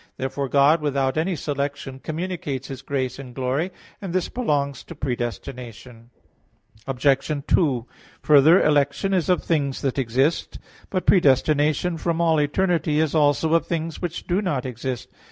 [0.17, 3.69] Therefore God without any selection communicates His grace and glory;
[4.01, 6.09] and this belongs to predestination.
[6.87, 7.31] Obj.
[7.47, 7.85] 2:
[8.23, 10.57] Further, election is of things that exist.
[10.89, 15.07] But predestination from all eternity is also of things which do not exist.